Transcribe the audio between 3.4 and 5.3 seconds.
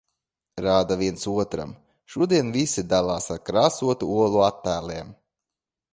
krāsotu olu attēliem.